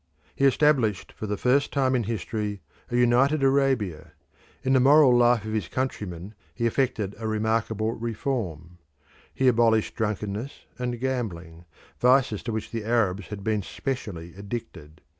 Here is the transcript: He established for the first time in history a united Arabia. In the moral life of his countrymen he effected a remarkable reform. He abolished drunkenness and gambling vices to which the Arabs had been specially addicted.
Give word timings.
He 0.35 0.45
established 0.45 1.11
for 1.11 1.27
the 1.27 1.37
first 1.37 1.71
time 1.71 1.93
in 1.93 2.05
history 2.05 2.61
a 2.89 2.95
united 2.97 3.43
Arabia. 3.43 4.13
In 4.63 4.73
the 4.73 4.79
moral 4.79 5.15
life 5.15 5.45
of 5.45 5.53
his 5.53 5.67
countrymen 5.67 6.33
he 6.55 6.65
effected 6.65 7.13
a 7.19 7.27
remarkable 7.27 7.91
reform. 7.91 8.79
He 9.31 9.47
abolished 9.47 9.93
drunkenness 9.95 10.65
and 10.79 10.99
gambling 10.99 11.65
vices 11.99 12.41
to 12.41 12.51
which 12.51 12.71
the 12.71 12.83
Arabs 12.83 13.27
had 13.27 13.43
been 13.43 13.61
specially 13.61 14.33
addicted. 14.33 15.01